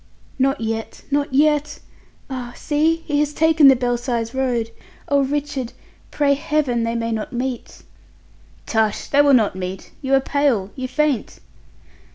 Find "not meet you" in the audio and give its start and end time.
9.35-10.15